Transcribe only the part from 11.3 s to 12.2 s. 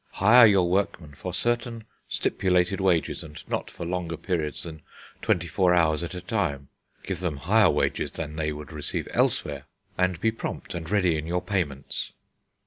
payments."